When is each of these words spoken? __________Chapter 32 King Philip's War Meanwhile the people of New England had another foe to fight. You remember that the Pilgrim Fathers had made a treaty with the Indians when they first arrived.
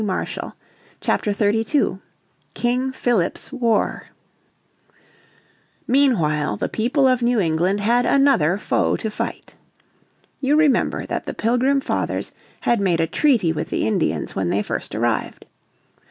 __________Chapter 0.99 1.31
32 1.31 1.99
King 2.55 2.91
Philip's 2.91 3.51
War 3.53 4.07
Meanwhile 5.87 6.57
the 6.57 6.67
people 6.69 7.07
of 7.07 7.21
New 7.21 7.39
England 7.39 7.81
had 7.81 8.07
another 8.07 8.57
foe 8.57 8.97
to 8.97 9.11
fight. 9.11 9.53
You 10.39 10.55
remember 10.55 11.05
that 11.05 11.27
the 11.27 11.35
Pilgrim 11.35 11.81
Fathers 11.81 12.31
had 12.61 12.79
made 12.81 12.99
a 12.99 13.05
treaty 13.05 13.53
with 13.53 13.69
the 13.69 13.85
Indians 13.87 14.35
when 14.35 14.49
they 14.49 14.63
first 14.63 14.95
arrived. 14.95 15.45